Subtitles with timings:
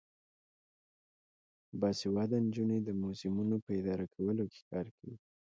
[1.79, 5.15] باسواده نجونې د موزیمونو په اداره کولو کې کار کوي.